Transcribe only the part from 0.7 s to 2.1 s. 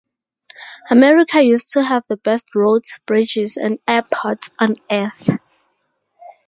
America used to have